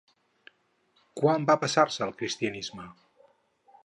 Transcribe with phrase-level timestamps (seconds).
[1.19, 2.87] Quan va passar-se al cristianisme?